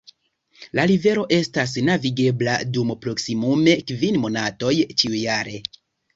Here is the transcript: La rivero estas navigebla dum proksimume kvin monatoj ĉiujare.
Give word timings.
La 0.77 0.85
rivero 0.91 1.25
estas 1.37 1.73
navigebla 1.89 2.57
dum 2.79 2.95
proksimume 3.05 3.77
kvin 3.93 4.19
monatoj 4.27 4.75
ĉiujare. 4.97 5.57